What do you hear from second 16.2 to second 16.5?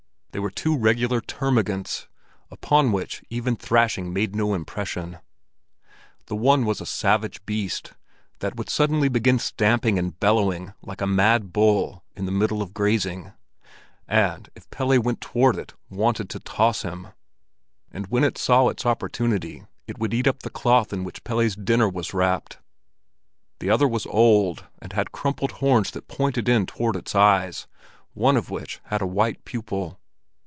to